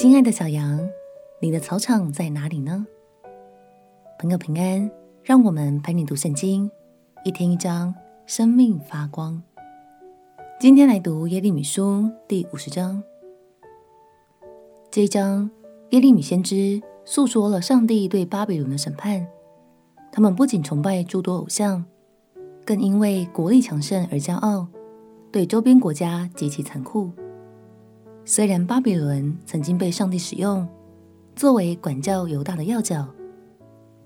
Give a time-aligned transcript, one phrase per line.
[0.00, 0.88] 亲爱的小羊，
[1.40, 2.86] 你的草场在哪里呢？
[4.18, 4.90] 朋友平安，
[5.22, 6.70] 让我们陪你读圣经，
[7.22, 7.94] 一天一章，
[8.24, 9.42] 生命发光。
[10.58, 13.02] 今天来读耶利米书第五十章。
[14.90, 15.50] 这一章，
[15.90, 19.26] 耶利米先知诉说了上帝对巴比伦的审判。
[20.10, 21.84] 他们不仅崇拜诸多偶像，
[22.64, 24.66] 更因为国力强盛而骄傲，
[25.30, 27.10] 对周边国家极其残酷。
[28.24, 30.66] 虽然巴比伦曾经被上帝使用，
[31.34, 33.08] 作为管教犹大的要角，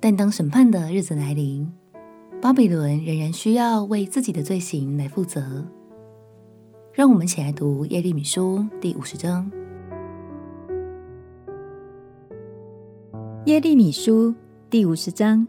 [0.00, 1.70] 但当审判的日子来临，
[2.40, 5.64] 巴比伦仍然需要为自己的罪行来负责。
[6.92, 9.50] 让我们一起来读耶利米书第五十章。
[13.46, 14.34] 耶利米书
[14.70, 15.46] 第五十章，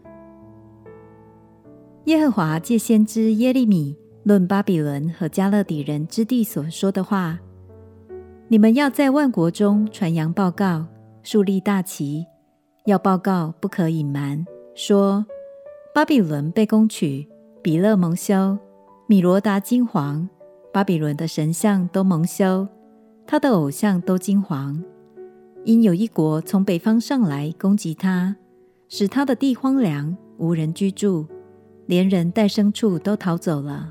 [2.04, 7.38] 耶和华借先知耶利米论巴比伦和迦勒底人之地所说的话。
[8.48, 10.86] 你们要在万国中传扬报告，
[11.24, 12.24] 树立大旗，
[12.84, 15.26] 要报告，不可隐瞒，说：
[15.92, 17.28] 巴比伦被攻取，
[17.60, 18.56] 比勒蒙羞，
[19.08, 20.28] 米罗达金黄，
[20.72, 22.68] 巴比伦的神像都蒙羞，
[23.26, 24.80] 他的偶像都惊惶，
[25.64, 28.36] 因有一国从北方上来攻击他，
[28.88, 31.26] 使他的地荒凉，无人居住，
[31.86, 33.90] 连人带牲畜都逃走了。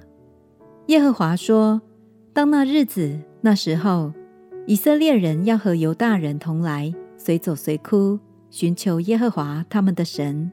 [0.87, 1.81] 耶和华说：
[2.31, 4.13] 当那日子，那时候。
[4.67, 10.51] 以色列人要和犹大人同来，随走随哭，寻求耶和华他们的神。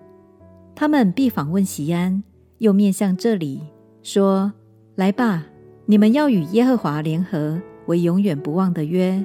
[0.74, 2.22] 他们必访问锡安，
[2.58, 3.62] 又面向这里，
[4.02, 4.52] 说
[4.96, 5.46] ：“来吧，
[5.86, 9.24] 你们要与耶和华联合，为永远不忘的约。”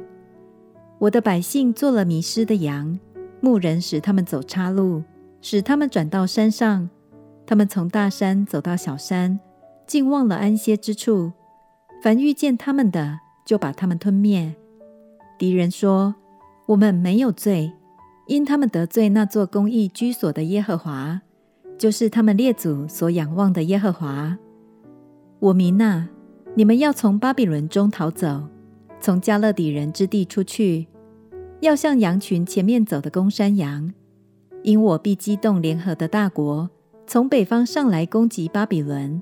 [1.00, 2.98] 我的百姓做了迷失的羊，
[3.42, 5.04] 牧人使他们走岔路，
[5.42, 6.90] 使他们转到山上。
[7.46, 9.38] 他们从大山走到小山，
[9.86, 11.34] 竟忘了安歇之处。
[12.02, 14.56] 凡遇见他们的，就把他们吞灭。
[15.38, 16.16] 敌人说
[16.66, 17.72] ：“我们没有罪，
[18.26, 21.22] 因他们得罪那座公义居所的耶和华，
[21.78, 24.38] 就是他们列祖所仰望的耶和华。
[25.40, 26.10] 我民哪，
[26.56, 28.48] 你们要从巴比伦中逃走，
[29.00, 30.88] 从迦勒底人之地出去，
[31.60, 33.94] 要像羊群前面走的公山羊，
[34.64, 36.68] 因我必激动联合的大国，
[37.06, 39.22] 从北方上来攻击巴比伦，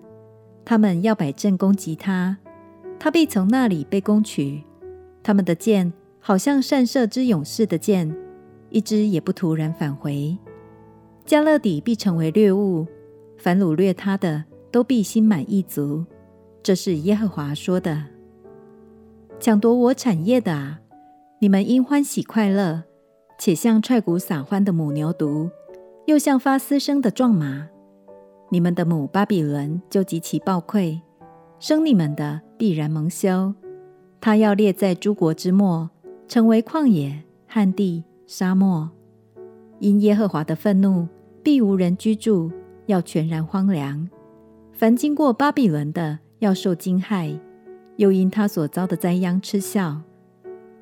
[0.63, 2.37] 他们要摆阵攻击他，
[2.97, 4.63] 他必从那里被攻取，
[5.21, 5.91] 他们的箭。”
[6.27, 8.11] 好像善射之勇士的箭，
[8.71, 10.35] 一支也不突然返回。
[11.23, 12.87] 迦勒底必成为掠物，
[13.37, 16.03] 凡掳掠他的都必心满意足。
[16.63, 18.05] 这是耶和华说的。
[19.39, 20.79] 抢夺我产业的啊，
[21.41, 22.85] 你们因欢喜快乐，
[23.37, 25.51] 且像踹鼓撒欢的母牛犊，
[26.07, 27.67] 又像发嘶声的壮马。
[28.49, 31.01] 你们的母巴比伦就极其暴溃，
[31.59, 33.53] 生你们的必然蒙羞。
[34.19, 35.91] 他要列在诸国之末。
[36.27, 38.89] 成为旷野、旱地、沙漠，
[39.79, 41.07] 因耶和华的愤怒，
[41.43, 42.51] 必无人居住，
[42.87, 44.09] 要全然荒凉。
[44.71, 47.39] 凡经过巴比伦的，要受惊骇，
[47.97, 50.01] 又因他所遭的灾殃嗤笑。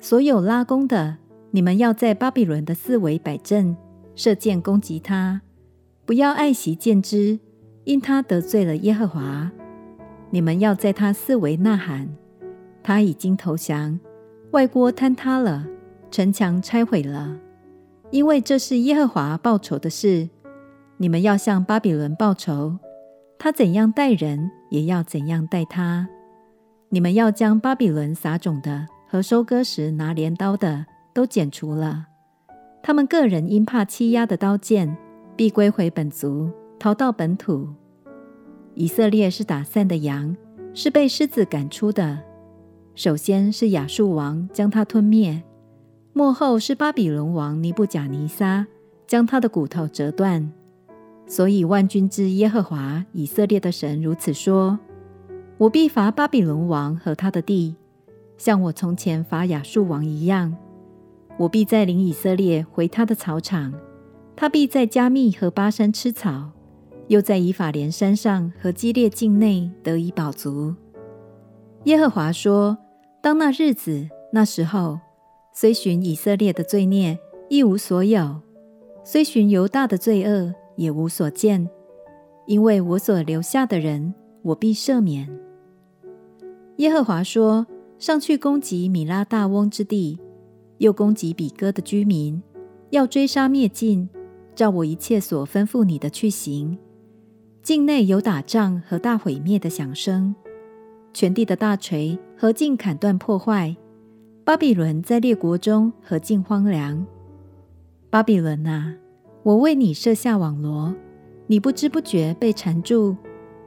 [0.00, 1.18] 所有拉弓的，
[1.50, 3.76] 你们要在巴比伦的四围摆阵，
[4.14, 5.42] 射箭攻击他，
[6.04, 7.38] 不要爱惜箭支，
[7.84, 9.52] 因他得罪了耶和华。
[10.30, 12.08] 你们要在他四围呐喊，
[12.82, 14.00] 他已经投降。
[14.54, 15.66] 外郭坍塌了，
[16.12, 17.36] 城墙拆毁了，
[18.12, 20.28] 因为这是耶和华报仇的事。
[20.96, 22.78] 你们要向巴比伦报仇，
[23.36, 26.08] 他怎样待人，也要怎样待他。
[26.90, 32.06] 你们要将巴比伦撒种的和收割时拿镰刀的都剪除了。
[32.80, 34.96] 他们个人因怕欺压的刀剑，
[35.34, 36.48] 必归回本族，
[36.78, 37.68] 逃到本土。
[38.74, 40.36] 以色列是打散的羊，
[40.74, 42.20] 是被狮子赶出的。
[42.96, 45.42] 首先是亚述王将他吞灭，
[46.12, 48.64] 末后是巴比伦王尼布甲尼撒
[49.04, 50.52] 将他的骨头折断。
[51.26, 54.78] 所以万军之耶和华以色列的神如此说：
[55.58, 57.74] 我必罚巴比伦王和他的地，
[58.38, 60.56] 像我从前罚亚述王一样。
[61.36, 63.74] 我必再领以色列回他的草场，
[64.36, 66.52] 他必在加密和巴山吃草，
[67.08, 70.72] 又在以法莲山上和基列境内得以饱足。
[71.86, 72.78] 耶和华说。
[73.24, 75.00] 当那日子、那时候，
[75.54, 77.18] 虽寻以色列的罪孽，
[77.48, 78.42] 一无所有；
[79.02, 81.66] 虽寻犹大的罪恶，也无所见。
[82.46, 84.12] 因为我所留下的人，
[84.42, 85.26] 我必赦免。
[86.76, 87.66] 耶和华说：
[87.98, 90.20] 上去攻击米拉大翁之地，
[90.76, 92.42] 又攻击比哥的居民，
[92.90, 94.06] 要追杀灭尽，
[94.54, 96.76] 照我一切所吩咐你的去行。
[97.62, 100.34] 境内有打仗和大毁灭的响声。
[101.14, 103.74] 全地的大锤何尽砍断破坏，
[104.44, 107.06] 巴比伦在列国中何竟荒凉！
[108.10, 108.92] 巴比伦啊，
[109.44, 110.92] 我为你设下网罗，
[111.46, 113.16] 你不知不觉被缠住，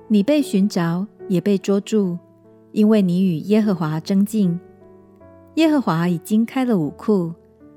[0.09, 2.17] 你被寻找，也被捉住，
[2.73, 4.59] 因为你与耶和华争竞。
[5.55, 7.33] 耶和华已经开了武库，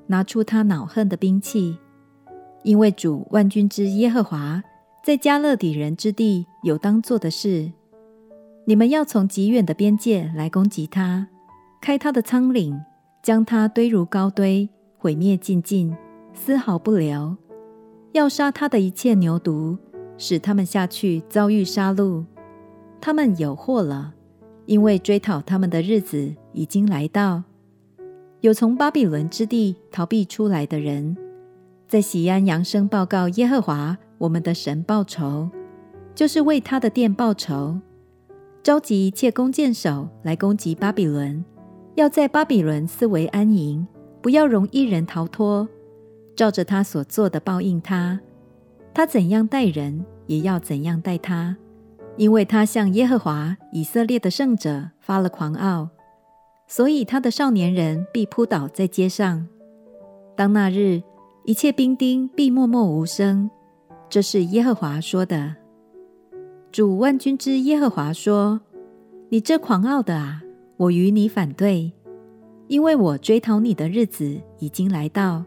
[0.09, 1.79] 拿出他恼恨的兵器，
[2.65, 4.61] 因为主万军之耶和华
[5.05, 7.71] 在迦勒底人之地有当做的事。
[8.67, 11.27] 你们要从极远的边界来攻击他，
[11.81, 12.79] 开他的仓廩，
[13.23, 15.97] 将他堆如高堆，毁灭尽尽，
[16.35, 17.37] 丝毫不留。
[18.13, 19.79] 要杀他的一切牛犊，
[20.19, 22.25] 使他们下去遭遇杀戮。
[23.01, 24.15] 他们有祸了，
[24.67, 27.43] 因为追讨他们的日子已经来到。
[28.41, 31.17] 有从巴比伦之地逃避出来的人，
[31.89, 35.49] 在喜安扬声报告耶和华我们的神报仇，
[36.15, 37.81] 就是为他的殿报仇，
[38.63, 41.43] 召集一切弓箭手来攻击巴比伦，
[41.95, 43.87] 要在巴比伦四围安营，
[44.21, 45.67] 不要容一人逃脱，
[46.37, 48.21] 照着他所做的报应他。
[48.93, 51.57] 他怎样待人，也要怎样待他，
[52.19, 55.89] 因为他向耶和华以色列的圣者发了狂傲。
[56.67, 59.49] 所以他的少年人必扑倒在街上。
[60.37, 61.03] 当那日，
[61.45, 63.51] 一切兵丁必默默无声。
[64.11, 65.57] 这是耶和华说的。
[66.73, 68.61] 主万军之耶和华说
[69.31, 70.41] ：“你这狂傲的啊，
[70.77, 71.93] 我与你反对，
[72.69, 75.45] 因为我追讨你的日子已经来到。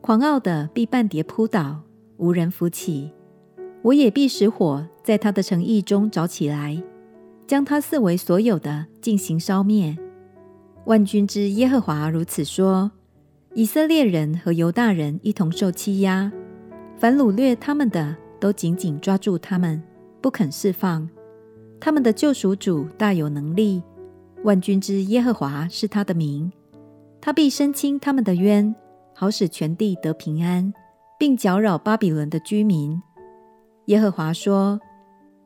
[0.00, 1.82] 狂傲的必半跌扑倒，
[2.16, 3.10] 无人扶起。
[3.82, 6.82] 我也必使火在他的诚意中着起来，
[7.46, 9.94] 将他四围所有的进行烧灭。”
[10.86, 12.90] 万军之耶和华如此说：
[13.52, 16.32] 以色列人和犹大人一同受欺压，
[16.96, 19.80] 凡掳掠他们的都紧紧抓住他们，
[20.22, 21.08] 不肯释放。
[21.80, 23.82] 他们的救赎主大有能力，
[24.44, 26.50] 万军之耶和华是他的名。
[27.20, 28.74] 他必伸清他们的冤，
[29.14, 30.72] 好使全地得平安，
[31.18, 33.02] 并搅扰巴比伦的居民。
[33.86, 34.80] 耶和华说：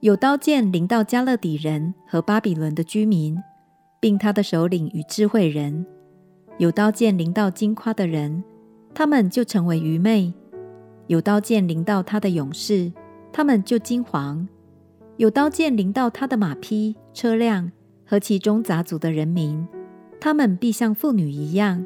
[0.00, 3.36] 有刀剑临到迦勒底人和巴比伦的居民。
[3.98, 5.84] 并他的首领与智慧人，
[6.58, 8.44] 有刀剑临到金夸的人，
[8.94, 10.32] 他们就成为愚昧；
[11.06, 12.92] 有刀剑临到他的勇士，
[13.32, 14.46] 他们就惊惶；
[15.18, 17.72] 有刀剑临到他的马匹、车辆
[18.04, 19.66] 和其中杂族的人民，
[20.20, 21.82] 他们必像妇女一样；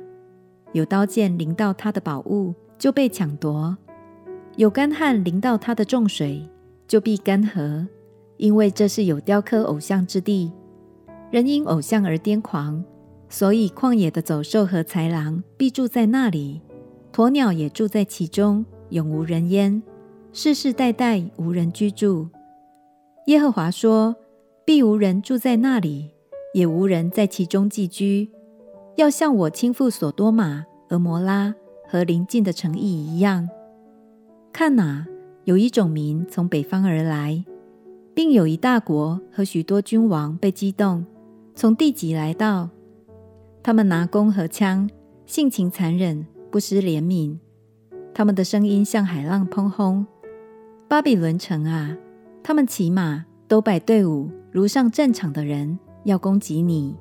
[0.73, 3.77] 有刀剑临到他的宝物，就被抢夺；
[4.56, 6.44] 有干旱临到他的重水，
[6.88, 7.87] 就必干涸，
[8.37, 10.50] 因为这是有雕刻偶像之地。
[11.31, 12.85] 人因偶像而癫狂，
[13.29, 16.62] 所以旷野的走兽和豺狼必住在那里，
[17.12, 19.81] 鸵鸟也住在其中，永无人烟，
[20.32, 22.29] 世世代代无人居住。
[23.26, 24.17] 耶和华说：
[24.64, 26.11] 必无人住在那里，
[26.55, 28.31] 也无人在其中寄居，
[28.96, 31.55] 要像我倾覆所多玛、俄摩拉
[31.88, 33.49] 和邻近的城邑一样。
[34.52, 35.06] 看哪，
[35.44, 37.44] 有一种民从北方而来，
[38.14, 41.05] 并有一大国和许多君王被激动。
[41.55, 42.70] 从地极来到，
[43.62, 44.88] 他们拿弓和枪，
[45.26, 47.37] 性情残忍，不施怜悯。
[48.12, 50.06] 他们的声音像海浪砰轰。
[50.88, 51.96] 巴比伦城啊，
[52.43, 56.97] 他们骑马，都摆队伍，如上战场的人，要攻击你。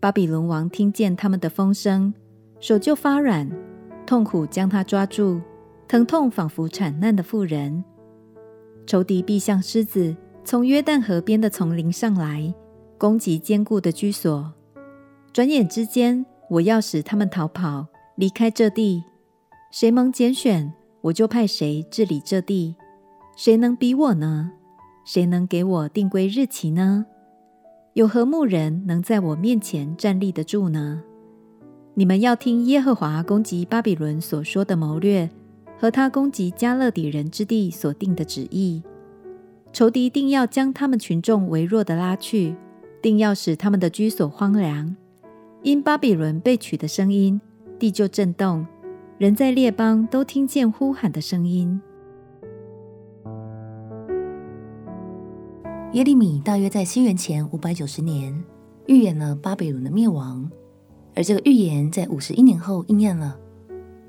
[0.00, 2.12] 巴比伦王听见他们的风声，
[2.60, 3.50] 手就发软，
[4.06, 5.40] 痛苦将他抓住，
[5.86, 7.84] 疼痛仿佛产难的妇人。
[8.86, 12.54] 仇敌必像狮子，从约旦河边的丛林上来。
[12.96, 14.52] 攻击坚固的居所，
[15.32, 17.86] 转眼之间，我要使他们逃跑，
[18.16, 19.04] 离开这地。
[19.70, 22.74] 谁蒙拣选，我就派谁治理这地。
[23.38, 24.50] 谁能比我呢？
[25.04, 27.06] 谁能给我定规日期呢？
[27.92, 31.04] 有何牧人能在我面前站立得住呢？
[31.94, 35.30] 你们要听耶和华攻击巴比伦所说的谋略，
[35.78, 38.82] 和他攻击迦勒底人之地所定的旨意。
[39.72, 42.56] 仇敌定要将他们群众微弱的拉去。
[43.00, 44.96] 定要使他们的居所荒凉，
[45.62, 47.40] 因巴比伦被取的声音，
[47.78, 48.66] 地就震动，
[49.16, 51.80] 人在列邦都听见呼喊的声音。
[55.92, 58.44] 耶利米大约在西元前五百九十年
[58.88, 60.50] 预言了巴比伦的灭亡，
[61.14, 63.38] 而这个预言在五十一年后应验了。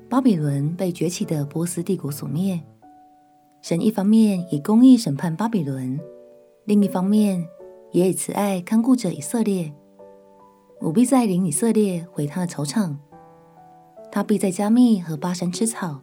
[0.06, 2.60] 巴比伦被崛起的波斯帝国所灭。
[3.62, 5.98] 神一方面以公义审判巴比伦，
[6.66, 7.46] 另一方面，
[7.92, 9.72] 也以慈爱看顾着以色列，
[10.82, 12.98] 我必再领以色列回他的草场，
[14.12, 16.02] 他必在加密和巴珊吃草，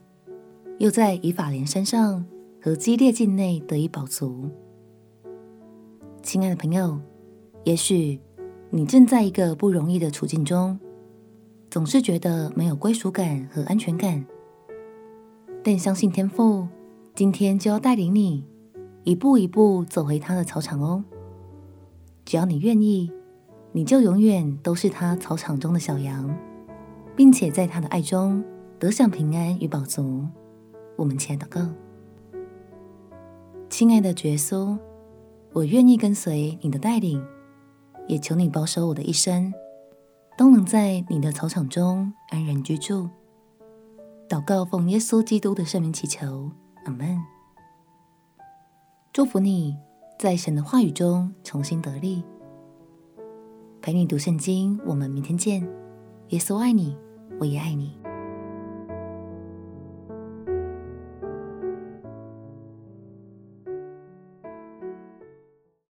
[0.80, 2.26] 又在以法莲山上
[2.60, 4.50] 和基列境内得以饱足。
[6.28, 7.00] 亲爱的朋友，
[7.64, 8.20] 也许
[8.70, 10.78] 你正在一个不容易的处境中，
[11.70, 14.26] 总是觉得没有归属感和安全感。
[15.64, 16.68] 但相信天父
[17.16, 18.44] 今天就要带领你
[19.06, 21.02] 一步一步走回他的草场哦。
[22.26, 23.10] 只要你愿意，
[23.72, 26.38] 你就永远都是他草场中的小羊，
[27.16, 28.44] 并且在他的爱中
[28.78, 30.26] 得享平安与饱足。
[30.98, 31.62] 我们前来祷告，
[33.70, 34.78] 亲爱的耶稣，
[35.54, 37.26] 我愿意跟随你的带领，
[38.08, 39.54] 也求你保守我的一生，
[40.38, 43.10] 都能在你的草场中安然居住。
[44.30, 46.52] 祷告奉耶稣基督的圣名祈求，
[46.86, 47.18] 阿门。
[49.14, 49.76] 祝福你
[50.20, 52.24] 在神的话语中重新得力。
[53.82, 55.68] 陪你读圣经，我们明天见。
[56.30, 56.96] 耶稣爱你，
[57.40, 57.98] 我也爱你。